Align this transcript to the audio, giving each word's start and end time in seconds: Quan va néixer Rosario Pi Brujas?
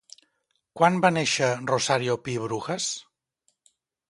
Quan 0.79 0.97
va 1.03 1.11
néixer 1.17 1.49
Rosario 1.73 2.17
Pi 2.29 2.39
Brujas? 2.47 2.89